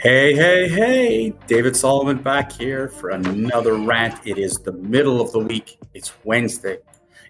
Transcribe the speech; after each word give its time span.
Hey, 0.00 0.32
hey, 0.32 0.68
hey, 0.68 1.30
David 1.48 1.74
Solomon 1.74 2.18
back 2.22 2.52
here 2.52 2.88
for 2.88 3.10
another 3.10 3.74
rant. 3.74 4.24
It 4.24 4.38
is 4.38 4.58
the 4.58 4.70
middle 4.70 5.20
of 5.20 5.32
the 5.32 5.40
week. 5.40 5.76
It's 5.92 6.12
Wednesday. 6.22 6.78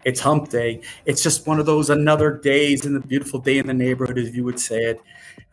It's 0.05 0.21
hump 0.21 0.51
day. 0.51 0.83
It's 1.07 1.23
just 1.23 1.47
one 1.47 1.59
of 1.59 1.65
those 1.65 1.89
another 1.89 2.31
days 2.31 2.85
in 2.85 2.93
the 2.93 3.01
beautiful 3.01 3.41
day 3.41 3.57
in 3.57 3.67
the 3.67 3.73
neighborhood, 3.73 4.19
as 4.19 4.37
you 4.37 4.45
would 4.45 4.61
say 4.61 4.81
it. 4.81 5.01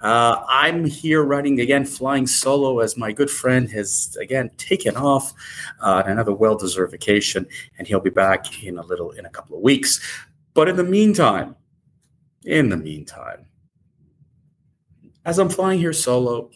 Uh, 0.01 0.43
I'm 0.49 0.83
here 0.83 1.23
running 1.23 1.61
again, 1.61 1.85
flying 1.85 2.27
solo 2.27 2.79
as 2.79 2.97
my 2.97 3.13
good 3.13 3.31
friend 3.31 3.71
has 3.71 4.17
again 4.19 4.51
taken 4.57 4.97
off 4.97 5.31
uh, 5.79 6.03
on 6.03 6.11
another 6.11 6.33
well 6.33 6.57
deserved 6.57 6.91
vacation, 6.91 7.47
and 7.77 7.87
he'll 7.87 8.01
be 8.01 8.09
back 8.09 8.61
in 8.61 8.77
a 8.77 8.83
little, 8.83 9.11
in 9.11 9.25
a 9.25 9.29
couple 9.29 9.55
of 9.55 9.63
weeks. 9.63 10.01
But 10.53 10.67
in 10.67 10.75
the 10.75 10.83
meantime, 10.83 11.55
in 12.43 12.67
the 12.67 12.77
meantime, 12.77 13.45
as 15.23 15.39
I'm 15.39 15.47
flying 15.47 15.79
here 15.79 15.93
solo, 15.93 16.51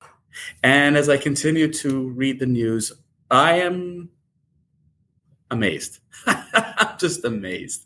and 0.64 0.98
as 0.98 1.10
I 1.10 1.18
continue 1.18 1.72
to 1.74 2.10
read 2.10 2.40
the 2.40 2.46
news, 2.46 2.92
I 3.32 3.60
am 3.60 4.10
amazed. 5.52 6.00
I'm 6.26 6.98
just 7.00 7.26
amazed. 7.26 7.86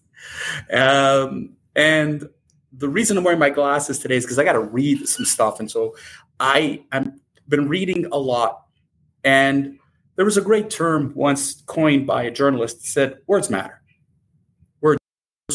Um, 0.72 1.56
and 1.76 2.28
the 2.72 2.90
reason 2.90 3.18
I'm 3.18 3.24
wearing 3.24 3.40
my 3.40 3.50
glasses 3.50 4.00
today 4.00 4.16
is 4.16 4.26
because 4.26 4.40
I 4.40 4.44
got 4.44 4.54
to 4.54 4.62
read 4.62 5.08
some 5.08 5.26
stuff. 5.26 5.60
And 5.60 5.70
so 5.70 5.96
I, 6.40 6.84
I've 6.92 7.12
been 7.48 7.68
reading 7.68 8.08
a 8.12 8.18
lot. 8.18 8.66
And 9.24 9.80
there 10.16 10.26
was 10.26 10.38
a 10.38 10.42
great 10.42 10.70
term 10.70 11.14
once 11.16 11.62
coined 11.66 12.08
by 12.08 12.24
a 12.24 12.32
journalist 12.32 12.82
that 12.82 12.88
said, 12.88 13.18
words 13.28 13.50
matter. 13.50 13.82
Words 14.82 15.00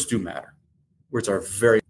do 0.09 0.19
matter. 0.19 0.53
Words 1.11 1.27
are 1.29 1.41
very, 1.41 1.81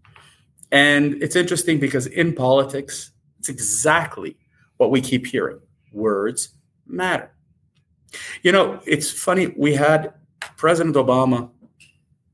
and 0.72 1.22
it's 1.22 1.36
interesting 1.36 1.80
because 1.80 2.08
in 2.08 2.34
politics, 2.34 3.12
it's 3.40 3.50
exactly 3.50 4.38
what 4.80 4.92
we 4.92 5.02
keep 5.02 5.28
hearing 5.28 5.60
words 5.92 6.56
matter. 6.88 7.32
You 8.42 8.52
know, 8.52 8.80
it's 8.88 9.12
funny, 9.12 9.54
we 9.58 9.76
had 9.76 10.14
President 10.58 10.96
Obama 10.96 11.50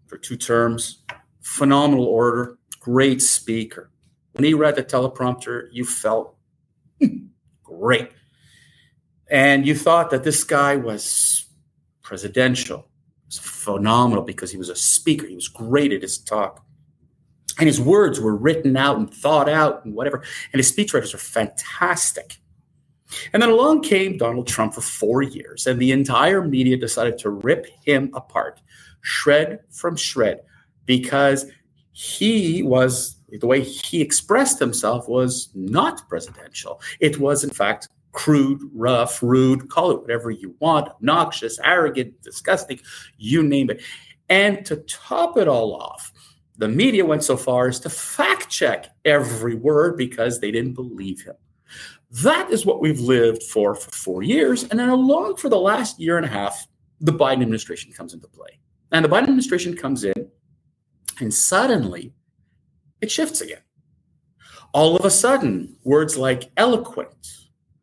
for 0.06 0.18
two 0.18 0.38
terms, 0.38 1.04
phenomenal 1.42 2.06
orator, 2.06 2.58
great 2.80 3.22
speaker. 3.22 3.90
When 4.34 4.44
he 4.44 4.54
read 4.54 4.76
the 4.76 4.84
teleprompter, 4.84 5.70
you 5.72 5.86
felt 5.86 6.36
great. 7.64 8.12
And 9.30 9.66
you 9.66 9.74
thought 9.76 10.12
that 10.12 10.24
this 10.24 10.44
guy 10.44 10.76
was 10.76 11.48
presidential, 12.04 12.80
It 12.80 13.26
was 13.26 13.40
phenomenal 13.40 14.24
because 14.24 14.52
he 14.52 14.58
was 14.58 14.70
a 14.70 14.76
speaker. 14.76 15.26
He 15.26 15.36
was 15.36 15.48
great 15.48 15.92
at 15.92 16.04
his 16.04 16.20
talk. 16.20 16.65
And 17.58 17.68
his 17.68 17.80
words 17.80 18.20
were 18.20 18.36
written 18.36 18.76
out 18.76 18.98
and 18.98 19.14
thought 19.14 19.48
out 19.48 19.86
and 19.86 19.94
whatever. 19.94 20.24
And 20.52 20.60
his 20.60 20.72
speechwriters 20.72 21.14
are 21.14 21.20
fantastic. 21.20 22.38
And 23.34 23.42
then 23.42 23.50
along 23.50 23.84
came 23.84 24.18
Donald 24.18 24.48
Trump 24.48 24.74
for 24.74 24.82
four 24.82 25.22
years, 25.22 25.68
and 25.68 25.80
the 25.80 25.92
entire 25.92 26.44
media 26.44 26.76
decided 26.76 27.18
to 27.20 27.30
rip 27.30 27.68
him 27.86 28.10
apart, 28.14 28.62
shred 29.02 29.60
from 29.70 29.96
shred, 29.96 30.42
because 30.86 31.46
he 31.92 32.64
was 32.64 33.16
the 33.30 33.48
way 33.48 33.62
he 33.62 34.02
expressed 34.02 34.60
himself 34.60 35.08
was 35.08 35.50
not 35.54 36.08
presidential. 36.10 36.82
It 37.00 37.20
was, 37.20 37.44
in 37.44 37.50
fact, 37.52 37.90
crude, 38.12 38.62
rough, 38.74 39.22
rude, 39.22 39.70
call 39.70 39.92
it 39.92 40.02
whatever 40.02 40.32
you 40.32 40.56
want, 40.60 40.90
obnoxious, 40.90 41.60
arrogant, 41.64 42.22
disgusting, 42.22 42.80
you 43.18 43.44
name 43.44 43.70
it. 43.70 43.82
And 44.30 44.66
to 44.66 44.78
top 44.78 45.38
it 45.38 45.48
all 45.48 45.76
off, 45.76 46.12
the 46.58 46.68
media 46.68 47.06
went 47.06 47.24
so 47.24 47.36
far 47.38 47.68
as 47.68 47.80
to 47.82 47.90
fact 47.90 48.50
check 48.50 48.88
every 49.04 49.56
word 49.56 49.98
because 49.98 50.40
they 50.40 50.52
didn't 50.52 50.74
believe 50.74 51.22
him. 51.22 51.36
That 52.24 52.50
is 52.50 52.66
what 52.66 52.82
we've 52.82 53.00
lived 53.00 53.44
for 53.44 53.76
for 53.76 53.92
four 53.92 54.24
years. 54.24 54.64
And 54.64 54.80
then 54.80 54.90
along 54.90 55.38
for 55.38 55.50
the 55.50 55.60
last 55.60 56.00
year 56.00 56.18
and 56.18 56.26
a 56.26 56.30
half, 56.30 56.68
the 57.02 57.12
Biden 57.12 57.42
administration 57.42 57.92
comes 57.92 58.14
into 58.14 58.28
play. 58.28 58.60
And 58.92 59.04
the 59.04 59.10
Biden 59.10 59.24
administration 59.24 59.76
comes 59.76 60.04
in, 60.04 60.30
and 61.20 61.34
suddenly 61.34 62.14
it 63.02 63.12
shifts 63.12 63.42
again. 63.42 63.62
All 64.74 64.96
of 64.96 65.06
a 65.06 65.10
sudden, 65.10 65.76
words 65.84 66.18
like 66.18 66.52
eloquent, 66.56 67.28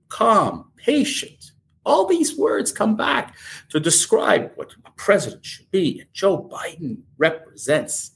calm, 0.08 0.70
patient, 0.76 1.52
all 1.84 2.06
these 2.06 2.36
words 2.36 2.70
come 2.70 2.96
back 2.96 3.36
to 3.70 3.80
describe 3.80 4.52
what 4.54 4.74
a 4.84 4.90
president 4.92 5.44
should 5.44 5.70
be. 5.70 6.00
And 6.00 6.08
Joe 6.12 6.48
Biden 6.50 6.98
represents 7.18 8.12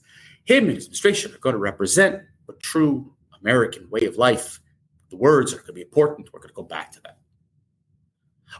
him 0.47 0.69
and 0.69 0.75
his 0.75 0.85
administration 0.85 1.33
are 1.33 1.39
going 1.39 1.53
to 1.53 1.59
represent 1.59 2.21
a 2.49 2.53
true 2.53 3.13
American 3.41 3.89
way 3.89 4.05
of 4.05 4.15
life. 4.15 4.61
The 5.09 5.17
words 5.17 5.53
are 5.53 5.57
going 5.57 5.67
to 5.67 5.73
be 5.73 5.81
important. 5.81 6.29
We're 6.31 6.39
going 6.39 6.49
to 6.49 6.55
go 6.55 6.63
back 6.63 6.91
to 6.93 7.01
that. 7.01 7.17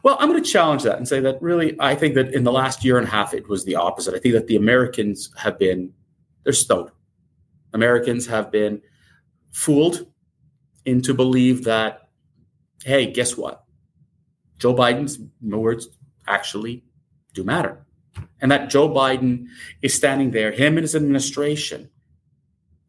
Well, 0.03 0.17
I'm 0.19 0.29
going 0.29 0.43
to 0.43 0.49
challenge 0.49 0.83
that 0.83 0.97
and 0.97 1.07
say 1.07 1.21
that 1.21 1.41
really, 1.41 1.77
I 1.79 1.95
think 1.95 2.15
that 2.15 2.33
in 2.33 2.43
the 2.43 2.51
last 2.51 2.83
year 2.83 2.97
and 2.97 3.07
a 3.07 3.09
half, 3.09 3.33
it 3.33 3.47
was 3.47 3.63
the 3.63 3.75
opposite. 3.75 4.13
I 4.13 4.19
think 4.19 4.33
that 4.33 4.47
the 4.47 4.57
Americans 4.57 5.31
have 5.37 5.57
been, 5.57 5.93
they're 6.43 6.51
stoned. 6.51 6.91
Americans 7.73 8.27
have 8.27 8.51
been 8.51 8.81
fooled 9.51 10.05
into 10.83 11.13
believe 11.13 11.63
that, 11.63 12.09
hey, 12.83 13.09
guess 13.09 13.37
what? 13.37 13.63
Joe 14.59 14.75
Biden's 14.75 15.19
words 15.41 15.87
actually 16.27 16.83
do 17.33 17.45
matter 17.45 17.86
and 18.41 18.51
that 18.51 18.69
Joe 18.69 18.89
Biden 18.89 19.47
is 19.81 19.93
standing 19.93 20.31
there, 20.31 20.51
him 20.51 20.77
and 20.77 20.83
his 20.83 20.95
administration 20.95 21.89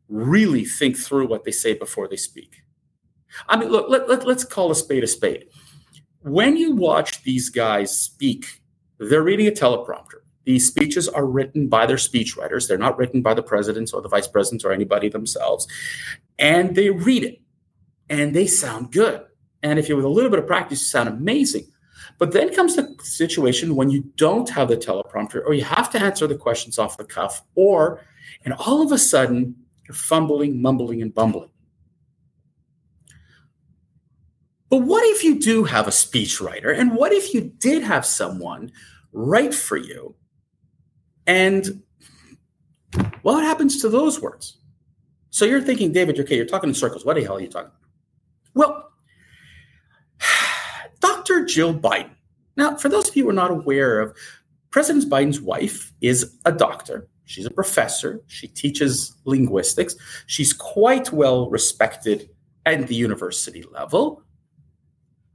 really 0.08 0.64
think 0.64 0.96
through 0.96 1.28
what 1.28 1.44
they 1.44 1.50
say 1.50 1.74
before 1.74 2.08
they 2.08 2.16
speak. 2.16 2.62
I 3.48 3.58
mean, 3.58 3.68
look, 3.68 3.88
let, 3.88 4.08
let, 4.08 4.26
let's 4.26 4.44
call 4.44 4.70
a 4.70 4.74
spade 4.74 5.04
a 5.04 5.06
spade. 5.06 5.46
When 6.22 6.56
you 6.56 6.74
watch 6.74 7.22
these 7.22 7.50
guys 7.50 7.98
speak, 7.98 8.62
they're 8.98 9.22
reading 9.22 9.46
a 9.46 9.50
teleprompter. 9.50 10.22
These 10.44 10.66
speeches 10.66 11.08
are 11.08 11.26
written 11.26 11.68
by 11.68 11.84
their 11.84 11.98
speechwriters. 11.98 12.66
They're 12.66 12.78
not 12.78 12.96
written 12.96 13.20
by 13.20 13.34
the 13.34 13.42
presidents 13.42 13.92
or 13.92 14.00
the 14.00 14.08
vice 14.08 14.26
presidents 14.26 14.64
or 14.64 14.72
anybody 14.72 15.08
themselves. 15.08 15.68
And 16.38 16.74
they 16.74 16.88
read 16.88 17.22
it 17.22 17.42
and 18.08 18.34
they 18.34 18.46
sound 18.46 18.90
good. 18.90 19.24
And 19.62 19.78
if 19.78 19.88
you 19.88 19.96
with 19.96 20.04
a 20.04 20.08
little 20.08 20.30
bit 20.30 20.38
of 20.38 20.46
practice, 20.46 20.80
you 20.80 20.86
sound 20.86 21.08
amazing. 21.08 21.66
But 22.18 22.32
then 22.32 22.54
comes 22.54 22.76
the 22.76 22.96
situation 23.02 23.76
when 23.76 23.90
you 23.90 24.04
don't 24.16 24.48
have 24.50 24.68
the 24.68 24.76
teleprompter 24.76 25.44
or 25.44 25.54
you 25.54 25.64
have 25.64 25.90
to 25.90 26.00
answer 26.00 26.26
the 26.26 26.36
questions 26.36 26.78
off 26.78 26.96
the 26.96 27.04
cuff, 27.04 27.42
or, 27.54 28.00
and 28.44 28.54
all 28.54 28.82
of 28.82 28.92
a 28.92 28.98
sudden, 28.98 29.54
you're 29.86 29.94
fumbling, 29.94 30.60
mumbling, 30.60 31.02
and 31.02 31.14
bumbling. 31.14 31.50
But 34.70 34.78
what 34.78 35.04
if 35.04 35.24
you 35.24 35.38
do 35.38 35.64
have 35.64 35.86
a 35.86 35.90
speechwriter? 35.90 36.78
And 36.78 36.94
what 36.94 37.12
if 37.12 37.32
you 37.32 37.52
did 37.58 37.82
have 37.82 38.04
someone 38.04 38.70
write 39.12 39.54
for 39.54 39.76
you? 39.76 40.14
And 41.26 41.82
what 43.22 43.44
happens 43.44 43.80
to 43.80 43.88
those 43.88 44.20
words? 44.20 44.58
So 45.30 45.44
you're 45.44 45.62
thinking, 45.62 45.92
David, 45.92 46.18
okay, 46.20 46.36
you're 46.36 46.46
talking 46.46 46.70
in 46.70 46.74
circles. 46.74 47.04
What 47.04 47.16
the 47.16 47.24
hell 47.24 47.36
are 47.36 47.40
you 47.40 47.48
talking 47.48 47.70
about? 47.70 47.80
Well. 48.54 48.87
Jill 51.48 51.74
Biden. 51.74 52.10
Now, 52.56 52.76
for 52.76 52.88
those 52.88 53.08
of 53.08 53.16
you 53.16 53.24
who 53.24 53.30
are 53.30 53.34
not 53.34 53.50
aware 53.50 54.00
of, 54.00 54.16
President 54.70 55.10
Biden's 55.10 55.40
wife 55.40 55.92
is 56.00 56.36
a 56.44 56.52
doctor. 56.52 57.08
She's 57.24 57.46
a 57.46 57.50
professor. 57.50 58.22
She 58.26 58.48
teaches 58.48 59.14
linguistics. 59.24 59.94
She's 60.26 60.52
quite 60.52 61.12
well 61.12 61.50
respected 61.50 62.30
at 62.66 62.86
the 62.86 62.94
university 62.94 63.64
level. 63.70 64.22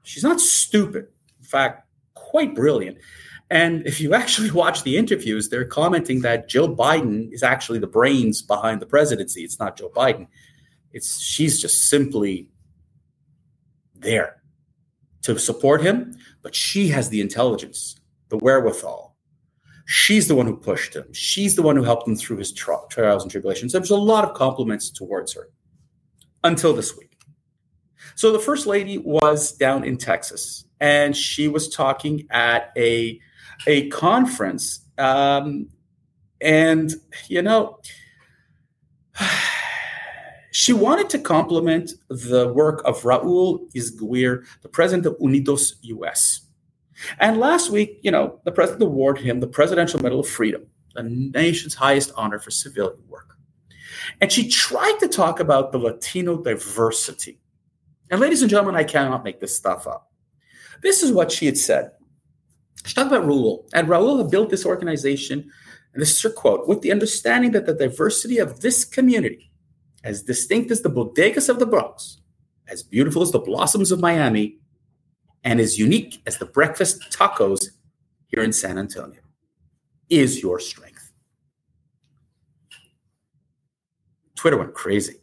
She's 0.03 0.23
not 0.23 0.39
stupid. 0.39 1.07
In 1.39 1.45
fact, 1.45 1.87
quite 2.13 2.53
brilliant. 2.55 2.97
And 3.49 3.85
if 3.85 4.01
you 4.01 4.13
actually 4.13 4.51
watch 4.63 4.83
the 4.83 4.97
interviews, 4.97 5.49
they're 5.49 5.65
commenting 5.65 6.21
that 6.21 6.49
Jill 6.49 6.75
Biden 6.75 7.31
is 7.31 7.43
actually 7.43 7.79
the 7.79 7.87
brains 7.87 8.41
behind 8.41 8.81
the 8.81 8.85
presidency. 8.85 9.43
It's 9.43 9.59
not 9.59 9.77
Joe 9.77 9.89
Biden. 9.89 10.27
It's 10.91 11.19
she's 11.19 11.61
just 11.61 11.89
simply 11.89 12.49
there 13.95 14.42
to 15.23 15.39
support 15.39 15.81
him, 15.81 16.15
but 16.41 16.53
she 16.53 16.89
has 16.89 17.09
the 17.09 17.21
intelligence, 17.21 17.99
the 18.29 18.37
wherewithal. 18.37 19.15
She's 19.85 20.27
the 20.27 20.35
one 20.35 20.45
who 20.45 20.55
pushed 20.55 20.95
him. 20.95 21.11
She's 21.13 21.55
the 21.55 21.61
one 21.61 21.75
who 21.75 21.83
helped 21.83 22.07
him 22.07 22.15
through 22.15 22.37
his 22.37 22.53
tri- 22.53 22.77
trials 22.89 23.23
and 23.23 23.31
tribulations. 23.31 23.73
There's 23.73 23.89
a 23.89 23.97
lot 23.97 24.23
of 24.23 24.33
compliments 24.33 24.89
towards 24.89 25.33
her 25.33 25.49
until 26.43 26.73
this 26.73 26.97
week. 26.97 27.17
So 28.15 28.31
the 28.31 28.39
first 28.39 28.65
lady 28.67 28.97
was 28.97 29.53
down 29.53 29.83
in 29.83 29.97
Texas, 29.97 30.65
and 30.79 31.15
she 31.15 31.47
was 31.47 31.69
talking 31.69 32.27
at 32.29 32.71
a 32.77 33.19
a 33.67 33.89
conference, 33.89 34.87
um, 34.97 35.69
and 36.41 36.93
you 37.27 37.41
know. 37.41 37.79
She 40.53 40.71
wanted 40.71 41.09
to 41.09 41.17
compliment 41.17 41.93
the 42.09 42.53
work 42.53 42.83
of 42.85 43.01
Raul 43.01 43.71
Yzaguirre, 43.73 44.45
the 44.61 44.69
president 44.69 45.07
of 45.07 45.17
Unidos 45.17 45.73
US. 45.81 46.41
And 47.19 47.39
last 47.39 47.71
week, 47.71 47.99
you 48.03 48.11
know, 48.11 48.39
the 48.45 48.51
president 48.51 48.83
awarded 48.83 49.25
him 49.25 49.39
the 49.39 49.47
Presidential 49.47 49.99
Medal 49.99 50.19
of 50.19 50.29
Freedom, 50.29 50.63
the 50.93 51.01
nation's 51.01 51.73
highest 51.73 52.11
honor 52.15 52.37
for 52.37 52.51
civilian 52.51 53.01
work. 53.09 53.35
And 54.21 54.31
she 54.31 54.47
tried 54.47 54.97
to 54.99 55.07
talk 55.07 55.39
about 55.39 55.71
the 55.71 55.79
Latino 55.79 56.37
diversity 56.37 57.39
And 58.11 58.21
ladies 58.21 58.43
and 58.43 58.49
gentlemen, 58.51 58.75
I 58.75 58.83
cannot 58.83 59.23
make 59.23 59.39
this 59.39 59.57
stuff 59.57 59.87
up. 59.87 60.11
This 60.83 61.01
is 61.01 61.11
what 61.11 61.31
she 61.31 61.47
had 61.47 61.57
said. 61.57 61.93
She 62.85 62.93
talked 62.93 63.11
about 63.11 63.25
Raul, 63.25 63.67
and 63.73 63.87
Raul 63.87 64.19
had 64.19 64.29
built 64.29 64.51
this 64.51 64.67
organization, 64.67 65.49
and 65.93 66.01
this 66.01 66.11
is 66.11 66.21
her 66.21 66.29
quote, 66.29 66.67
with 66.67 66.81
the 66.81 66.91
understanding 66.91 67.53
that 67.53 67.65
the 67.65 67.73
diversity 67.73 68.37
of 68.37 68.59
this 68.59 68.85
community, 68.85 69.49
as 70.03 70.23
distinct 70.23 70.71
as 70.71 70.81
the 70.81 70.89
bodegas 70.89 71.49
of 71.49 71.59
the 71.59 71.65
Bronx, 71.65 72.21
as 72.67 72.83
beautiful 72.83 73.21
as 73.21 73.31
the 73.31 73.39
blossoms 73.39 73.91
of 73.91 73.99
Miami, 73.99 74.59
and 75.43 75.59
as 75.59 75.77
unique 75.77 76.21
as 76.25 76.37
the 76.37 76.45
breakfast 76.45 77.01
tacos 77.11 77.69
here 78.27 78.43
in 78.43 78.53
San 78.53 78.77
Antonio, 78.77 79.21
is 80.09 80.41
your 80.41 80.59
strength. 80.59 81.11
Twitter 84.35 84.57
went 84.57 84.73
crazy. 84.73 85.21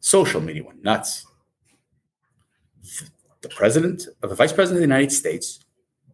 Social 0.00 0.40
media 0.40 0.64
went 0.64 0.82
nuts. 0.82 1.26
The 3.42 3.48
president 3.50 4.06
of 4.22 4.30
the 4.30 4.36
vice 4.36 4.52
president 4.52 4.78
of 4.82 4.88
the 4.88 4.94
United 4.94 5.12
States 5.12 5.60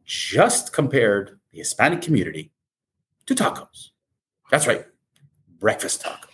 just 0.05 0.73
compared 0.73 1.39
the 1.53 1.59
Hispanic 1.59 2.03
community 2.03 2.53
to 3.27 3.35
tacos. 3.35 3.91
That's 4.51 4.67
right, 4.67 4.85
breakfast 5.59 6.03
tacos. 6.03 6.34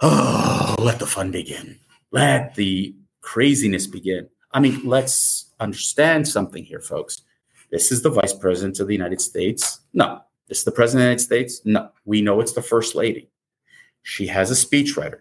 Oh, 0.00 0.76
let 0.78 0.98
the 0.98 1.06
fun 1.06 1.30
begin. 1.30 1.78
Let 2.12 2.54
the 2.54 2.94
craziness 3.20 3.86
begin. 3.86 4.28
I 4.52 4.60
mean, 4.60 4.80
let's 4.84 5.52
understand 5.60 6.26
something 6.26 6.64
here, 6.64 6.80
folks. 6.80 7.22
This 7.70 7.90
is 7.92 8.02
the 8.02 8.10
vice 8.10 8.32
president 8.32 8.80
of 8.80 8.86
the 8.86 8.94
United 8.94 9.20
States. 9.20 9.80
No. 9.92 10.20
This 10.48 10.58
is 10.58 10.64
the 10.64 10.72
president 10.72 11.00
of 11.00 11.04
the 11.04 11.08
United 11.10 11.22
States. 11.22 11.60
No. 11.64 11.90
We 12.04 12.22
know 12.22 12.40
it's 12.40 12.52
the 12.52 12.62
first 12.62 12.94
lady. 12.94 13.28
She 14.02 14.26
has 14.28 14.50
a 14.50 14.54
speechwriter. 14.54 15.20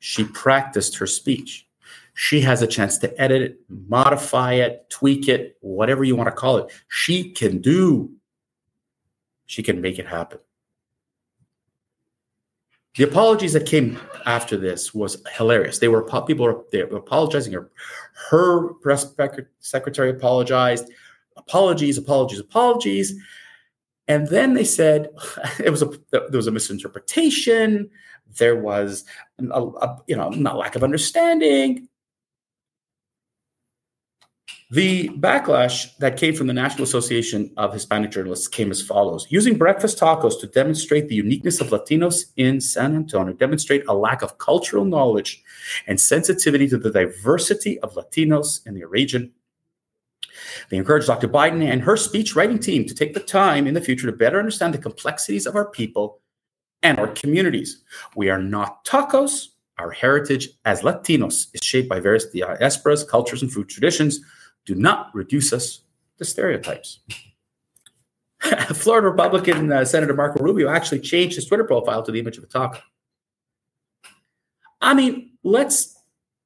She 0.00 0.24
practiced 0.24 0.96
her 0.96 1.06
speech. 1.06 1.68
She 2.14 2.40
has 2.40 2.62
a 2.62 2.66
chance 2.66 2.98
to 2.98 3.20
edit 3.20 3.42
it, 3.42 3.60
modify 3.68 4.54
it, 4.54 4.90
tweak 4.90 5.28
it, 5.28 5.56
whatever 5.60 6.02
you 6.02 6.16
want 6.16 6.26
to 6.26 6.32
call 6.34 6.56
it. 6.56 6.72
She 6.88 7.30
can 7.30 7.60
do, 7.60 8.10
she 9.46 9.62
can 9.62 9.80
make 9.80 10.00
it 10.00 10.06
happen. 10.06 10.40
The 12.98 13.04
apologies 13.04 13.52
that 13.52 13.64
came 13.64 13.96
after 14.26 14.56
this 14.56 14.92
was 14.92 15.22
hilarious. 15.36 15.78
They 15.78 15.86
were 15.86 16.02
people 16.26 16.46
were, 16.46 16.64
they 16.72 16.82
were 16.82 16.96
apologizing. 16.96 17.52
Her, 17.52 17.70
her 18.28 18.74
press 18.74 19.14
secretary 19.60 20.10
apologized. 20.10 20.90
Apologies, 21.36 21.96
apologies, 21.96 22.40
apologies. 22.40 23.14
And 24.08 24.26
then 24.26 24.54
they 24.54 24.64
said 24.64 25.10
it 25.64 25.70
was 25.70 25.80
a 25.80 25.90
there 26.10 26.26
was 26.32 26.48
a 26.48 26.50
misinterpretation. 26.50 27.88
There 28.36 28.56
was 28.56 29.04
a, 29.38 29.62
a 29.62 30.02
you 30.08 30.16
know 30.16 30.30
not 30.30 30.56
lack 30.56 30.74
of 30.74 30.82
understanding. 30.82 31.86
The 34.70 35.08
backlash 35.08 35.96
that 35.96 36.18
came 36.18 36.34
from 36.34 36.46
the 36.46 36.52
National 36.52 36.82
Association 36.82 37.50
of 37.56 37.72
Hispanic 37.72 38.10
Journalists 38.10 38.48
came 38.48 38.70
as 38.70 38.82
follows 38.82 39.26
Using 39.30 39.56
breakfast 39.56 39.98
tacos 39.98 40.38
to 40.40 40.46
demonstrate 40.46 41.08
the 41.08 41.14
uniqueness 41.14 41.62
of 41.62 41.68
Latinos 41.68 42.26
in 42.36 42.60
San 42.60 42.94
Antonio, 42.94 43.32
demonstrate 43.32 43.82
a 43.88 43.94
lack 43.94 44.20
of 44.20 44.36
cultural 44.36 44.84
knowledge 44.84 45.42
and 45.86 45.98
sensitivity 45.98 46.68
to 46.68 46.76
the 46.76 46.90
diversity 46.90 47.78
of 47.80 47.94
Latinos 47.94 48.66
in 48.66 48.74
the 48.74 48.84
region. 48.84 49.32
They 50.68 50.76
encouraged 50.76 51.06
Dr. 51.06 51.28
Biden 51.28 51.66
and 51.66 51.80
her 51.80 51.96
speech 51.96 52.36
writing 52.36 52.58
team 52.58 52.84
to 52.84 52.94
take 52.94 53.14
the 53.14 53.20
time 53.20 53.66
in 53.66 53.72
the 53.72 53.80
future 53.80 54.10
to 54.10 54.14
better 54.14 54.38
understand 54.38 54.74
the 54.74 54.78
complexities 54.78 55.46
of 55.46 55.56
our 55.56 55.70
people 55.70 56.20
and 56.82 56.98
our 56.98 57.08
communities. 57.08 57.82
We 58.16 58.28
are 58.28 58.40
not 58.40 58.84
tacos. 58.84 59.46
Our 59.78 59.92
heritage 59.92 60.50
as 60.66 60.82
Latinos 60.82 61.46
is 61.54 61.60
shaped 61.62 61.88
by 61.88 62.00
various 62.00 62.26
diasporas, 62.26 63.08
cultures, 63.08 63.42
and 63.42 63.50
food 63.50 63.68
traditions 63.70 64.20
do 64.68 64.74
not 64.74 65.10
reduce 65.14 65.54
us 65.54 65.80
to 66.18 66.26
stereotypes. 66.26 67.00
Florida 68.74 69.08
Republican 69.08 69.72
uh, 69.72 69.82
Senator 69.82 70.12
Marco 70.12 70.44
Rubio 70.44 70.68
actually 70.68 71.00
changed 71.00 71.36
his 71.36 71.46
Twitter 71.46 71.64
profile 71.64 72.02
to 72.02 72.12
the 72.12 72.20
image 72.20 72.36
of 72.36 72.44
a 72.44 72.46
taco. 72.46 72.80
I 74.82 74.92
mean, 74.92 75.32
let's 75.42 75.96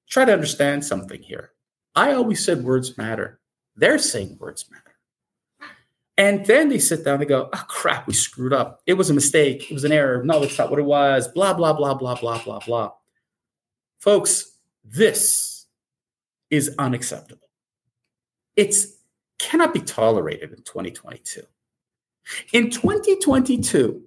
try 0.08 0.24
to 0.24 0.32
understand 0.32 0.84
something 0.84 1.20
here. 1.20 1.50
I 1.96 2.12
always 2.12 2.44
said 2.44 2.62
words 2.62 2.96
matter. 2.96 3.40
They're 3.74 3.98
saying 3.98 4.36
words 4.38 4.66
matter. 4.70 4.84
And 6.16 6.46
then 6.46 6.68
they 6.68 6.78
sit 6.78 7.04
down 7.04 7.20
and 7.20 7.28
go, 7.28 7.50
oh, 7.52 7.64
crap, 7.66 8.06
we 8.06 8.14
screwed 8.14 8.52
up. 8.52 8.82
It 8.86 8.94
was 8.94 9.10
a 9.10 9.14
mistake. 9.14 9.68
It 9.68 9.74
was 9.74 9.84
an 9.84 9.92
error. 9.92 10.22
No, 10.22 10.38
that's 10.38 10.56
not 10.56 10.70
what 10.70 10.78
it 10.78 10.84
was. 10.84 11.26
Blah, 11.26 11.54
blah, 11.54 11.72
blah, 11.72 11.94
blah, 11.94 12.14
blah, 12.14 12.42
blah, 12.42 12.60
blah. 12.60 12.92
Folks, 13.98 14.58
this 14.84 15.66
is 16.50 16.74
unacceptable. 16.78 17.41
It's 18.56 18.98
cannot 19.38 19.74
be 19.74 19.80
tolerated 19.80 20.50
in 20.50 20.62
2022. 20.62 21.42
In 22.52 22.70
2022, 22.70 24.02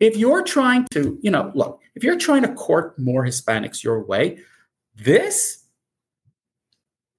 if 0.00 0.16
you're 0.16 0.42
trying 0.42 0.86
to, 0.92 1.18
you 1.22 1.30
know, 1.30 1.52
look, 1.54 1.80
if 1.94 2.02
you're 2.02 2.18
trying 2.18 2.42
to 2.42 2.54
court 2.54 2.98
more 2.98 3.24
Hispanics 3.24 3.82
your 3.82 4.02
way, 4.02 4.38
this 4.96 5.64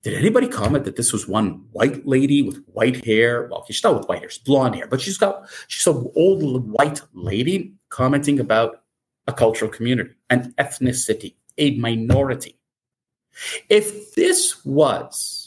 did 0.04 0.16
anybody 0.16 0.48
comment 0.48 0.84
that 0.86 0.96
this 0.96 1.14
was 1.14 1.28
one 1.28 1.64
white 1.74 2.08
lady 2.08 2.42
with 2.42 2.64
white 2.66 3.06
hair? 3.06 3.48
Well, 3.52 3.64
she's 3.68 3.84
not 3.84 4.00
with 4.00 4.08
white 4.08 4.22
hair, 4.22 4.30
she's 4.32 4.44
blonde 4.44 4.74
hair, 4.76 4.88
but 4.88 5.00
she's 5.00 5.18
got 5.18 5.48
she's 5.68 5.86
an 5.86 6.12
old 6.16 6.72
white 6.72 7.02
lady 7.14 7.76
commenting 7.90 8.40
about 8.40 8.82
a 9.28 9.34
cultural 9.34 9.70
community, 9.70 10.16
an 10.32 10.54
ethnicity, 10.58 11.36
a 11.60 11.78
minority. 11.78 12.58
If 13.70 14.16
this 14.16 14.66
was 14.66 15.41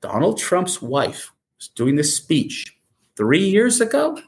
Donald 0.00 0.38
Trump's 0.38 0.80
wife 0.80 1.32
was 1.58 1.68
doing 1.68 1.96
this 1.96 2.14
speech 2.16 2.76
three 3.16 3.44
years 3.44 3.80
ago, 3.80 4.18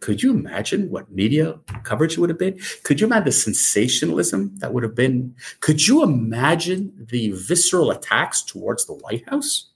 could 0.00 0.22
you 0.22 0.30
imagine 0.30 0.90
what 0.90 1.10
media 1.10 1.58
coverage 1.82 2.16
would 2.18 2.30
have 2.30 2.38
been? 2.38 2.58
Could 2.84 3.00
you 3.00 3.06
imagine 3.06 3.24
the 3.24 3.32
sensationalism 3.32 4.56
that 4.58 4.72
would 4.72 4.82
have 4.82 4.94
been? 4.94 5.34
Could 5.60 5.86
you 5.86 6.02
imagine 6.02 6.92
the 7.10 7.32
visceral 7.32 7.90
attacks 7.90 8.42
towards 8.42 8.86
the 8.86 8.94
White 8.94 9.28
House? 9.28 9.70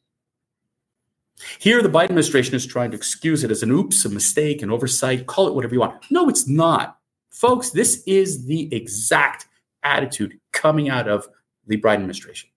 Here, 1.58 1.82
the 1.82 1.88
Biden 1.88 2.04
administration 2.04 2.54
is 2.54 2.66
trying 2.66 2.90
to 2.90 2.96
excuse 2.96 3.44
it 3.44 3.50
as 3.50 3.62
an 3.62 3.70
oops, 3.70 4.04
a 4.04 4.10
mistake, 4.10 4.62
an 4.62 4.70
oversight, 4.70 5.26
call 5.26 5.48
it 5.48 5.54
whatever 5.54 5.74
you 5.74 5.80
want. 5.80 6.04
No, 6.10 6.28
it's 6.28 6.46
not. 6.46 6.98
Folks, 7.30 7.70
this 7.70 8.02
is 8.06 8.44
the 8.44 8.72
exact 8.74 9.46
attitude 9.82 10.38
coming 10.52 10.90
out 10.90 11.08
of 11.08 11.26
the 11.66 11.80
Biden 11.80 11.94
administration. 11.94 12.50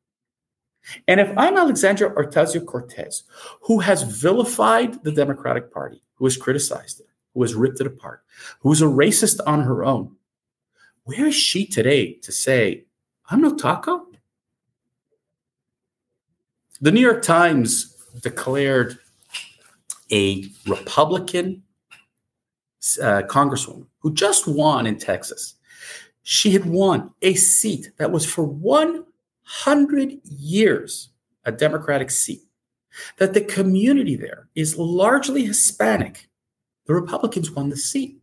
And 1.08 1.20
if 1.20 1.36
I'm 1.38 1.58
Alexandria 1.58 2.12
Ocasio 2.12 2.66
Cortez, 2.66 3.24
who 3.62 3.80
has 3.80 4.04
vilified 4.04 5.04
the 5.04 5.12
Democratic 5.12 5.72
Party, 5.72 6.02
who 6.16 6.26
has 6.26 6.38
criticized 6.38 7.00
it, 7.00 7.08
who 7.34 7.42
has 7.42 7.56
ripped 7.56 7.82
it 7.82 7.88
apart, 7.88 8.24
who's 8.60 8.82
a 8.82 8.86
racist 8.86 9.40
on 9.48 9.62
her 9.62 9.84
own, 9.84 10.16
where 11.06 11.28
is 11.28 11.36
she 11.36 11.66
today 11.66 12.14
to 12.22 12.32
say, 12.32 12.86
I'm 13.30 13.42
no 13.42 13.56
taco? 13.56 14.08
The 16.82 16.92
New 16.92 17.02
York 17.02 17.22
Times 17.22 17.96
declared 18.22 18.98
a 20.12 20.46
Republican 20.68 21.64
uh, 23.02 23.24
congresswoman 23.24 23.88
who 24.00 24.14
just 24.14 24.48
won 24.48 24.86
in 24.86 24.98
Texas. 24.98 25.56
She 26.24 26.52
had 26.52 26.66
won 26.66 27.14
a 27.22 27.34
seat 27.36 27.92
that 27.98 28.12
was 28.12 28.26
for 28.26 28.44
one 28.44 29.06
100 29.44 30.20
years 30.24 31.10
a 31.46 31.52
Democratic 31.52 32.10
seat, 32.10 32.42
that 33.18 33.34
the 33.34 33.42
community 33.42 34.16
there 34.16 34.48
is 34.56 34.78
largely 34.78 35.46
Hispanic. 35.46 36.30
The 36.86 36.94
Republicans 36.94 37.52
won 37.52 37.70
the 37.70 37.78
seat. 37.78 38.20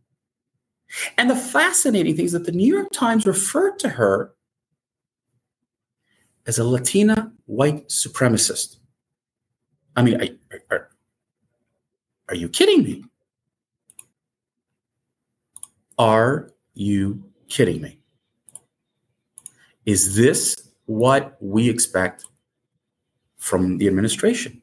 And 1.17 1.29
the 1.29 1.35
fascinating 1.35 2.15
thing 2.15 2.25
is 2.25 2.31
that 2.33 2.45
the 2.45 2.51
New 2.51 2.71
York 2.71 2.91
Times 2.91 3.25
referred 3.25 3.79
to 3.79 3.89
her 3.89 4.33
as 6.45 6.57
a 6.57 6.63
Latina 6.63 7.31
white 7.45 7.87
supremacist. 7.89 8.77
I 9.95 10.03
mean, 10.03 10.39
are, 10.51 10.59
are, 10.69 10.89
are 12.29 12.35
you 12.35 12.49
kidding 12.49 12.83
me? 12.83 13.05
Are 15.97 16.51
you 16.73 17.23
kidding 17.47 17.81
me? 17.81 17.99
Is 19.85 20.15
this 20.15 20.70
what 20.97 21.37
we 21.39 21.69
expect 21.69 22.25
from 23.37 23.77
the 23.77 23.87
administration? 23.87 24.61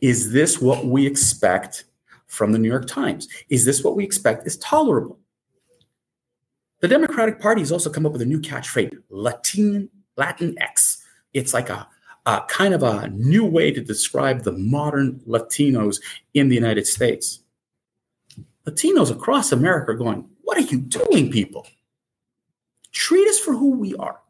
Is 0.00 0.32
this 0.32 0.60
what 0.60 0.86
we 0.86 1.06
expect 1.06 1.84
from 2.26 2.52
the 2.52 2.58
New 2.58 2.68
York 2.68 2.86
Times? 2.86 3.28
Is 3.48 3.64
this 3.64 3.82
what 3.82 3.96
we 3.96 4.04
expect 4.04 4.46
is 4.46 4.56
tolerable? 4.58 5.18
The 6.80 6.88
Democratic 6.88 7.40
Party 7.40 7.62
has 7.62 7.72
also 7.72 7.90
come 7.90 8.06
up 8.06 8.12
with 8.12 8.22
a 8.22 8.26
new 8.26 8.40
catchphrase, 8.40 8.96
Latin 9.10 9.88
Latinx. 10.16 10.98
It's 11.32 11.52
like 11.52 11.68
a, 11.68 11.88
a 12.26 12.42
kind 12.48 12.74
of 12.74 12.82
a 12.82 13.08
new 13.08 13.44
way 13.44 13.72
to 13.72 13.80
describe 13.80 14.44
the 14.44 14.52
modern 14.52 15.20
Latinos 15.26 16.00
in 16.34 16.48
the 16.48 16.54
United 16.54 16.86
States. 16.86 17.40
Latinos 18.66 19.10
across 19.10 19.52
America 19.52 19.92
are 19.92 19.94
going, 19.94 20.28
What 20.42 20.58
are 20.58 20.68
you 20.72 20.78
doing, 20.78 21.30
people? 21.30 21.66
Treat 22.92 23.26
us 23.28 23.38
for 23.38 23.52
who 23.52 23.70
we 23.70 23.94
are. 23.96 24.20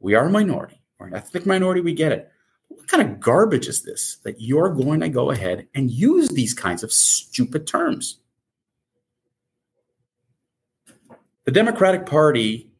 We 0.00 0.14
are 0.14 0.26
a 0.26 0.30
minority. 0.30 0.80
We're 0.98 1.08
an 1.08 1.14
ethnic 1.14 1.46
minority. 1.46 1.80
We 1.80 1.94
get 1.94 2.12
it. 2.12 2.30
What 2.68 2.88
kind 2.88 3.02
of 3.02 3.20
garbage 3.20 3.68
is 3.68 3.82
this 3.82 4.16
that 4.24 4.40
you're 4.40 4.70
going 4.70 5.00
to 5.00 5.08
go 5.08 5.30
ahead 5.30 5.66
and 5.74 5.90
use 5.90 6.28
these 6.28 6.54
kinds 6.54 6.82
of 6.82 6.92
stupid 6.92 7.66
terms? 7.66 8.18
The 11.44 11.52
Democratic 11.52 12.06
Party, 12.06 12.70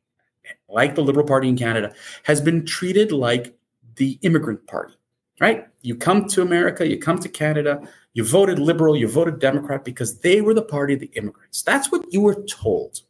like 0.69 0.95
the 0.97 1.03
Liberal 1.03 1.27
Party 1.27 1.49
in 1.49 1.57
Canada, 1.57 1.95
has 2.25 2.41
been 2.41 2.67
treated 2.67 3.13
like 3.13 3.57
the 3.95 4.19
immigrant 4.23 4.67
party, 4.67 4.95
right? 5.41 5.69
You 5.83 5.95
come 5.95 6.27
to 6.29 6.43
America, 6.43 6.87
you 6.87 6.99
come 6.99 7.19
to 7.21 7.29
Canada, 7.29 7.81
you 8.15 8.25
voted 8.25 8.59
Liberal, 8.59 8.97
you 8.97 9.09
voted 9.09 9.39
Democrat 9.39 9.85
because 9.85 10.19
they 10.19 10.41
were 10.41 10.55
the 10.55 10.63
party 10.63 10.95
of 10.95 11.01
the 11.01 11.11
immigrants. 11.15 11.63
That's 11.63 11.93
what 11.93 12.13
you 12.13 12.21
were 12.21 12.43
told. 12.45 13.03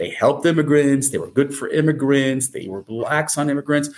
They 0.00 0.08
helped 0.08 0.46
immigrants, 0.46 1.10
they 1.10 1.18
were 1.18 1.30
good 1.30 1.54
for 1.54 1.68
immigrants, 1.68 2.48
they 2.48 2.66
were 2.66 2.86
lax 2.88 3.36
on 3.36 3.50
immigrants 3.50 3.90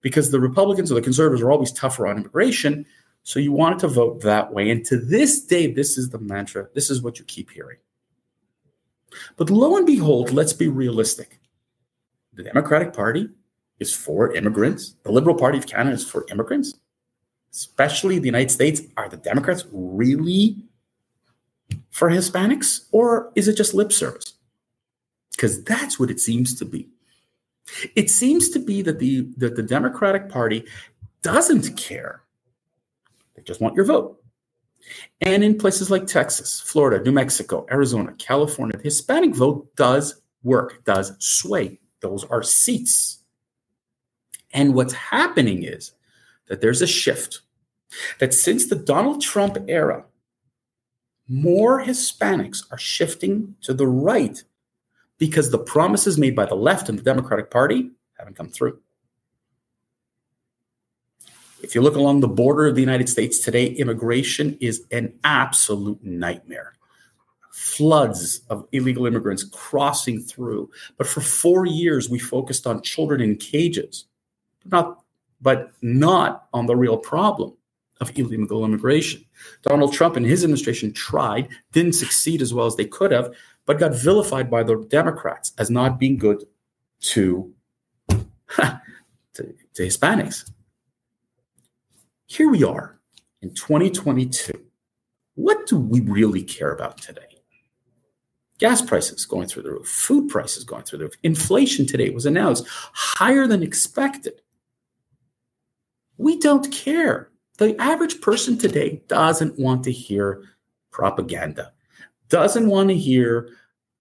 because 0.00 0.30
the 0.30 0.40
Republicans 0.40 0.90
or 0.90 0.94
the 0.94 1.02
conservatives 1.02 1.42
are 1.42 1.52
always 1.52 1.70
tougher 1.70 2.06
on 2.06 2.16
immigration. 2.16 2.86
So 3.24 3.38
you 3.38 3.52
wanted 3.52 3.78
to 3.80 3.88
vote 3.88 4.22
that 4.22 4.54
way. 4.54 4.70
And 4.70 4.82
to 4.86 4.96
this 4.96 5.44
day, 5.44 5.70
this 5.70 5.98
is 5.98 6.08
the 6.08 6.18
mantra. 6.18 6.68
This 6.74 6.88
is 6.88 7.02
what 7.02 7.18
you 7.18 7.26
keep 7.26 7.50
hearing. 7.50 7.76
But 9.36 9.50
lo 9.50 9.76
and 9.76 9.84
behold, 9.84 10.32
let's 10.32 10.54
be 10.54 10.68
realistic. 10.68 11.38
The 12.32 12.44
Democratic 12.44 12.94
Party 12.94 13.28
is 13.80 13.94
for 13.94 14.32
immigrants. 14.32 14.94
The 15.02 15.12
Liberal 15.12 15.36
Party 15.36 15.58
of 15.58 15.66
Canada 15.66 15.94
is 15.94 16.08
for 16.08 16.24
immigrants, 16.30 16.72
especially 17.52 18.18
the 18.18 18.24
United 18.24 18.50
States. 18.50 18.80
Are 18.96 19.10
the 19.10 19.18
Democrats 19.18 19.66
really 19.70 20.56
for 21.90 22.08
Hispanics, 22.08 22.86
or 22.92 23.30
is 23.34 23.46
it 23.46 23.58
just 23.58 23.74
lip 23.74 23.92
service? 23.92 24.39
Because 25.40 25.64
that's 25.64 25.98
what 25.98 26.10
it 26.10 26.20
seems 26.20 26.54
to 26.58 26.66
be. 26.66 26.86
It 27.96 28.10
seems 28.10 28.50
to 28.50 28.58
be 28.58 28.82
that 28.82 28.98
the 28.98 29.26
that 29.38 29.56
the 29.56 29.62
Democratic 29.62 30.28
Party 30.28 30.66
doesn't 31.22 31.78
care. 31.78 32.20
They 33.34 33.42
just 33.42 33.58
want 33.58 33.74
your 33.74 33.86
vote. 33.86 34.22
And 35.22 35.42
in 35.42 35.56
places 35.56 35.90
like 35.90 36.06
Texas, 36.06 36.60
Florida, 36.60 37.02
New 37.02 37.12
Mexico, 37.12 37.66
Arizona, 37.70 38.12
California, 38.18 38.76
the 38.76 38.82
Hispanic 38.82 39.34
vote 39.34 39.74
does 39.76 40.20
work, 40.42 40.84
does 40.84 41.12
sway. 41.20 41.78
Those 42.00 42.24
are 42.24 42.42
seats. 42.42 43.20
And 44.52 44.74
what's 44.74 44.92
happening 44.92 45.62
is 45.62 45.92
that 46.48 46.60
there's 46.60 46.82
a 46.82 46.86
shift. 46.86 47.40
That 48.18 48.34
since 48.34 48.66
the 48.66 48.76
Donald 48.76 49.22
Trump 49.22 49.56
era, 49.68 50.04
more 51.28 51.82
Hispanics 51.82 52.70
are 52.70 52.78
shifting 52.78 53.54
to 53.62 53.72
the 53.72 53.86
right 53.86 54.42
because 55.20 55.50
the 55.50 55.58
promises 55.58 56.18
made 56.18 56.34
by 56.34 56.46
the 56.46 56.56
left 56.56 56.88
and 56.88 56.98
the 56.98 57.02
Democratic 57.02 57.50
Party 57.50 57.90
haven't 58.18 58.36
come 58.36 58.48
through. 58.48 58.80
If 61.62 61.74
you 61.74 61.82
look 61.82 61.94
along 61.94 62.20
the 62.20 62.28
border 62.28 62.66
of 62.66 62.74
the 62.74 62.80
United 62.80 63.08
States 63.08 63.38
today, 63.38 63.66
immigration 63.66 64.56
is 64.60 64.86
an 64.90 65.12
absolute 65.22 66.02
nightmare. 66.02 66.72
Floods 67.52 68.40
of 68.48 68.66
illegal 68.72 69.06
immigrants 69.06 69.44
crossing 69.44 70.20
through. 70.20 70.70
But 70.96 71.06
for 71.06 71.20
four 71.20 71.66
years, 71.66 72.08
we 72.08 72.18
focused 72.18 72.66
on 72.66 72.80
children 72.80 73.20
in 73.20 73.36
cages, 73.36 74.06
but 74.64 74.70
not, 74.70 75.04
but 75.42 75.72
not 75.82 76.46
on 76.54 76.64
the 76.64 76.76
real 76.76 76.96
problem 76.96 77.54
of 78.00 78.18
illegal 78.18 78.64
immigration. 78.64 79.22
Donald 79.62 79.92
Trump 79.92 80.16
and 80.16 80.24
his 80.24 80.42
administration 80.42 80.94
tried, 80.94 81.48
didn't 81.72 81.92
succeed 81.92 82.40
as 82.40 82.54
well 82.54 82.64
as 82.64 82.76
they 82.76 82.86
could 82.86 83.12
have, 83.12 83.34
but 83.70 83.78
got 83.78 83.94
vilified 83.94 84.50
by 84.50 84.64
the 84.64 84.84
Democrats 84.88 85.52
as 85.56 85.70
not 85.70 85.96
being 85.96 86.18
good 86.18 86.42
to, 86.98 87.54
to, 88.08 88.74
to 89.32 89.54
Hispanics. 89.76 90.50
Here 92.26 92.50
we 92.50 92.64
are 92.64 92.98
in 93.42 93.54
2022. 93.54 94.60
What 95.36 95.68
do 95.68 95.78
we 95.78 96.00
really 96.00 96.42
care 96.42 96.72
about 96.72 96.98
today? 96.98 97.38
Gas 98.58 98.82
prices 98.82 99.24
going 99.24 99.46
through 99.46 99.62
the 99.62 99.70
roof, 99.70 99.86
food 99.86 100.28
prices 100.28 100.64
going 100.64 100.82
through 100.82 100.98
the 100.98 101.04
roof. 101.04 101.14
Inflation 101.22 101.86
today 101.86 102.10
was 102.10 102.26
announced 102.26 102.66
higher 102.68 103.46
than 103.46 103.62
expected. 103.62 104.42
We 106.18 106.40
don't 106.40 106.72
care. 106.72 107.30
The 107.58 107.80
average 107.80 108.20
person 108.20 108.58
today 108.58 109.00
doesn't 109.06 109.60
want 109.60 109.84
to 109.84 109.92
hear 109.92 110.42
propaganda, 110.90 111.70
doesn't 112.30 112.66
want 112.66 112.88
to 112.88 112.96
hear 112.96 113.54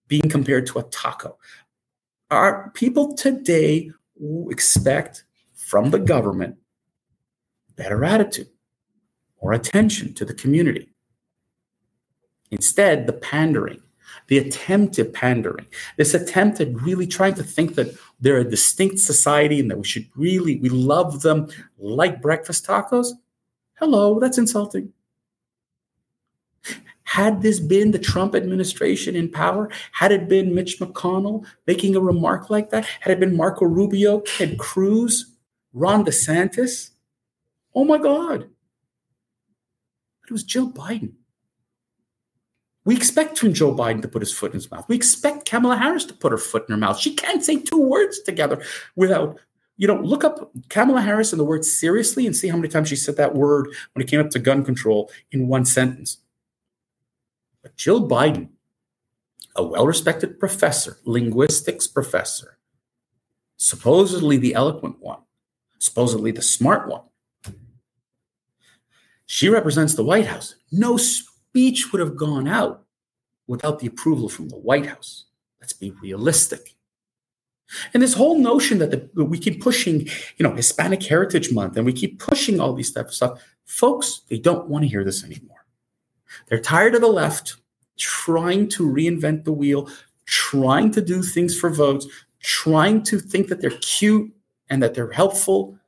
being 0.09 0.27
compared 0.27 0.67
to 0.67 0.79
a 0.79 0.83
taco. 0.83 1.37
Our 2.29 2.71
people 2.71 3.15
today 3.15 3.91
expect 4.49 5.23
from 5.53 5.91
the 5.91 5.99
government 5.99 6.57
better 7.77 8.03
attitude 8.03 8.49
or 9.37 9.53
attention 9.53 10.13
to 10.15 10.25
the 10.25 10.33
community. 10.33 10.89
Instead, 12.51 13.07
the 13.07 13.13
pandering, 13.13 13.81
the 14.27 14.39
attempt 14.39 14.99
at 14.99 15.13
pandering, 15.13 15.67
this 15.97 16.13
attempt 16.13 16.59
at 16.59 16.73
really 16.81 17.07
trying 17.07 17.35
to 17.35 17.43
think 17.43 17.75
that 17.75 17.95
they're 18.19 18.39
a 18.39 18.43
distinct 18.43 18.99
society 18.99 19.59
and 19.59 19.71
that 19.71 19.77
we 19.77 19.85
should 19.85 20.07
really, 20.15 20.57
we 20.57 20.69
love 20.69 21.21
them 21.21 21.47
like 21.77 22.21
breakfast 22.21 22.65
tacos. 22.65 23.09
Hello, 23.75 24.19
that's 24.19 24.37
insulting. 24.37 24.91
Had 27.09 27.41
this 27.41 27.59
been 27.59 27.89
the 27.89 27.97
Trump 27.97 28.35
administration 28.35 29.15
in 29.15 29.31
power, 29.31 29.69
had 29.93 30.11
it 30.11 30.29
been 30.29 30.53
Mitch 30.53 30.79
McConnell 30.79 31.43
making 31.65 31.95
a 31.95 31.99
remark 31.99 32.51
like 32.51 32.69
that, 32.69 32.85
had 32.99 33.11
it 33.11 33.19
been 33.19 33.35
Marco 33.35 33.65
Rubio, 33.65 34.19
Ted 34.21 34.59
Cruz, 34.59 35.35
Ron 35.73 36.05
DeSantis, 36.05 36.91
Oh 37.75 37.83
my 37.83 37.97
God. 37.97 38.49
But 40.21 40.29
it 40.29 40.31
was 40.31 40.43
Joe 40.43 40.67
Biden. 40.67 41.13
We 42.85 42.95
expect 42.95 43.39
from 43.39 43.53
Joe 43.53 43.73
Biden 43.73 44.01
to 44.03 44.07
put 44.07 44.21
his 44.21 44.31
foot 44.31 44.51
in 44.51 44.57
his 44.57 44.69
mouth. 44.69 44.85
We 44.87 44.95
expect 44.95 45.49
Kamala 45.49 45.77
Harris 45.77 46.05
to 46.05 46.13
put 46.13 46.31
her 46.31 46.37
foot 46.37 46.65
in 46.67 46.73
her 46.73 46.77
mouth. 46.77 46.99
She 46.99 47.15
can't 47.15 47.43
say 47.43 47.57
two 47.57 47.81
words 47.81 48.19
together 48.21 48.63
without, 48.95 49.39
you 49.77 49.87
know, 49.87 49.99
look 50.01 50.23
up 50.23 50.51
Kamala 50.69 51.01
Harris 51.01 51.31
and 51.33 51.39
the 51.39 51.45
word 51.45 51.65
seriously 51.65 52.27
and 52.27 52.35
see 52.35 52.47
how 52.47 52.55
many 52.55 52.69
times 52.69 52.87
she 52.87 52.95
said 52.95 53.17
that 53.17 53.35
word 53.35 53.67
when 53.93 54.03
it 54.03 54.09
came 54.09 54.19
up 54.19 54.29
to 54.31 54.39
gun 54.39 54.63
control 54.63 55.11
in 55.31 55.47
one 55.47 55.65
sentence. 55.65 56.17
Jill 57.79 58.09
Biden, 58.09 58.49
a 59.55 59.63
well 59.63 59.87
respected 59.87 60.37
professor, 60.37 60.97
linguistics 61.05 61.87
professor, 61.87 62.57
supposedly 63.55 64.35
the 64.35 64.53
eloquent 64.53 64.99
one, 64.99 65.21
supposedly 65.79 66.31
the 66.31 66.41
smart 66.41 66.89
one, 66.89 67.03
she 69.25 69.47
represents 69.47 69.93
the 69.93 70.03
White 70.03 70.25
House. 70.27 70.55
No 70.73 70.97
speech 70.97 71.93
would 71.93 72.01
have 72.01 72.17
gone 72.17 72.49
out 72.49 72.83
without 73.47 73.79
the 73.79 73.87
approval 73.87 74.27
from 74.27 74.49
the 74.49 74.57
White 74.57 74.87
House. 74.87 75.27
Let's 75.61 75.71
be 75.71 75.91
realistic. 76.01 76.75
And 77.93 78.03
this 78.03 78.15
whole 78.15 78.37
notion 78.37 78.79
that, 78.79 78.91
the, 78.91 79.23
we 79.23 79.39
keep 79.39 79.63
pushing, 79.63 80.01
you 80.35 80.43
know, 80.43 80.53
Hispanic 80.53 81.01
Heritage 81.01 81.53
Month 81.53 81.77
and 81.77 81.85
we 81.85 81.93
keep 81.93 82.19
pushing 82.19 82.59
all 82.59 82.73
these 82.73 82.91
type 82.91 83.07
of 83.07 83.13
stuff, 83.13 83.41
folks, 83.63 84.23
they 84.29 84.37
don't 84.37 84.67
want 84.67 84.83
to 84.83 84.89
hear 84.89 85.05
this 85.05 85.23
anymore. 85.23 85.65
They're 86.47 86.59
tired 86.59 86.93
of 86.93 87.01
the 87.01 87.07
left 87.07 87.55
trying 87.99 88.67
to 88.69 88.89
reinvent 88.89 89.43
the 89.43 89.51
wheel, 89.51 89.89
trying 90.25 90.91
to 90.91 91.01
do 91.01 91.21
things 91.21 91.57
for 91.57 91.69
votes, 91.69 92.07
trying 92.39 93.03
to 93.03 93.19
think 93.19 93.47
that 93.49 93.61
they're 93.61 93.77
cute 93.81 94.31
and 94.69 94.81
that 94.81 94.93
they're 94.93 95.11
helpful 95.11 95.79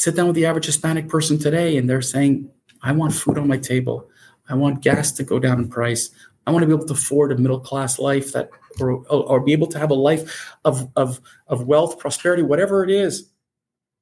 sit 0.00 0.16
down 0.16 0.26
with 0.26 0.34
the 0.34 0.46
average 0.46 0.64
Hispanic 0.64 1.08
person 1.08 1.38
today 1.38 1.76
and 1.76 1.88
they're 1.88 2.00
saying, 2.00 2.50
I 2.80 2.92
want 2.92 3.12
food 3.12 3.36
on 3.36 3.46
my 3.46 3.58
table. 3.58 4.08
I 4.48 4.54
want 4.54 4.80
gas 4.80 5.12
to 5.12 5.22
go 5.22 5.38
down 5.38 5.58
in 5.58 5.68
price. 5.68 6.08
I 6.46 6.52
want 6.52 6.62
to 6.62 6.66
be 6.66 6.72
able 6.72 6.86
to 6.86 6.94
afford 6.94 7.32
a 7.32 7.36
middle 7.36 7.60
class 7.60 7.98
life 7.98 8.32
that, 8.32 8.48
or, 8.80 9.04
or 9.10 9.40
be 9.40 9.52
able 9.52 9.66
to 9.66 9.78
have 9.78 9.90
a 9.90 9.94
life 9.94 10.56
of, 10.64 10.88
of, 10.96 11.20
of 11.48 11.66
wealth, 11.66 11.98
prosperity, 11.98 12.42
whatever 12.42 12.82
it 12.82 12.90
is. 12.90 13.28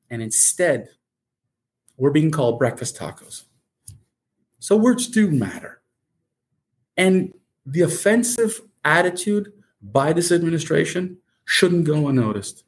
And 0.09 0.23
instead, 0.23 0.89
we're 1.97 2.13
being 2.13 2.31
called 2.31 2.61
breakfast 2.61 2.97
tacos. 2.97 3.43
So 4.61 4.77
words 4.77 5.09
do 5.09 5.33
matter. 5.33 5.81
And 6.99 7.33
the 7.65 7.83
offensive 7.83 8.61
attitude 8.85 9.53
by 9.81 10.13
this 10.13 10.33
administration 10.33 11.19
shouldn't 11.45 11.85
go 11.85 12.09
unnoticed. 12.09 12.65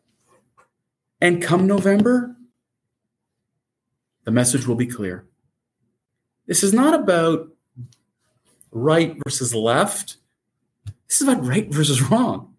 And 1.20 1.42
come 1.42 1.66
November, 1.66 2.36
the 4.24 4.30
message 4.30 4.66
will 4.66 4.76
be 4.76 4.86
clear. 4.86 5.26
This 6.46 6.62
is 6.62 6.72
not 6.72 6.94
about 6.94 7.48
right 8.70 9.16
versus 9.24 9.54
left. 9.54 10.16
This 11.08 11.20
is 11.20 11.28
about 11.28 11.44
right 11.44 11.70
versus 11.72 12.00
wrong. 12.10 12.54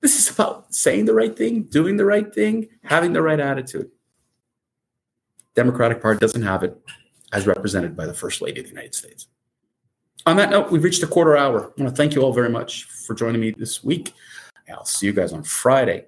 This 0.00 0.18
is 0.18 0.30
about 0.32 0.72
saying 0.74 1.06
the 1.06 1.14
right 1.14 1.36
thing, 1.36 1.64
doing 1.64 1.96
the 1.96 2.04
right 2.04 2.32
thing, 2.32 2.68
having 2.84 3.12
the 3.12 3.22
right 3.22 3.40
attitude. 3.40 3.90
Democratic 5.54 6.00
Party 6.00 6.18
doesn't 6.18 6.42
have 6.42 6.62
it 6.62 6.76
as 7.32 7.46
represented 7.46 7.96
by 7.96 8.06
the 8.06 8.14
First 8.14 8.40
Lady 8.40 8.60
of 8.60 8.66
the 8.66 8.72
United 8.72 8.94
States. 8.94 9.28
On 10.26 10.36
that 10.36 10.50
note, 10.50 10.70
we've 10.70 10.82
reached 10.84 11.02
a 11.02 11.06
quarter 11.06 11.36
hour. 11.36 11.64
I 11.64 11.82
want 11.82 11.90
to 11.90 11.96
thank 11.96 12.14
you 12.14 12.22
all 12.22 12.32
very 12.32 12.48
much 12.48 12.84
for 12.84 13.14
joining 13.14 13.40
me 13.40 13.50
this 13.50 13.84
week. 13.84 14.12
I'll 14.70 14.84
see 14.86 15.06
you 15.06 15.12
guys 15.12 15.32
on 15.32 15.42
Friday. 15.42 16.06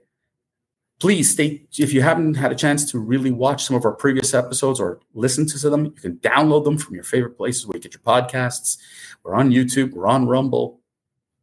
please 0.98 1.30
stay 1.30 1.66
if 1.78 1.92
you 1.92 2.00
haven't 2.00 2.34
had 2.34 2.50
a 2.50 2.54
chance 2.54 2.90
to 2.90 2.98
really 2.98 3.30
watch 3.30 3.64
some 3.64 3.76
of 3.76 3.84
our 3.84 3.92
previous 3.92 4.32
episodes 4.32 4.80
or 4.80 4.98
listen 5.12 5.46
to 5.46 5.68
them 5.68 5.84
you 5.84 5.90
can 5.90 6.16
download 6.18 6.64
them 6.64 6.78
from 6.78 6.94
your 6.94 7.04
favorite 7.04 7.36
places 7.36 7.66
where 7.66 7.76
you 7.76 7.82
get 7.82 7.92
your 7.92 8.00
podcasts 8.00 8.78
we're 9.22 9.34
on 9.34 9.50
youtube 9.50 9.92
we're 9.92 10.06
on 10.06 10.26
rumble 10.26 10.80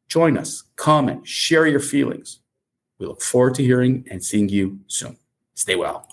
join 0.07 0.37
us 0.37 0.63
comment 0.75 1.27
share 1.27 1.67
your 1.67 1.79
feelings 1.79 2.39
we 2.97 3.05
look 3.05 3.21
forward 3.21 3.53
to 3.53 3.63
hearing 3.63 4.03
and 4.09 4.23
seeing 4.23 4.49
you 4.49 4.79
soon 4.87 5.15
stay 5.53 5.75
well 5.75 6.07